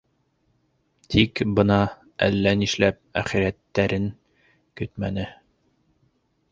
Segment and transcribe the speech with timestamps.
[1.15, 1.77] Тик бына
[2.29, 4.09] әллә нишләп әхирәттәрен
[4.83, 5.33] көтмәне.